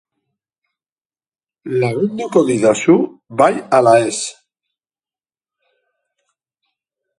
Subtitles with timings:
[1.83, 2.95] Lagunduko didazu
[3.43, 4.17] bai ala ez?